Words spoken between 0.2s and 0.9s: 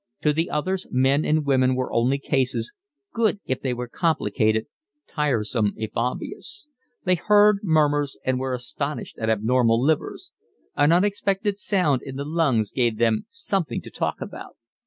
To the others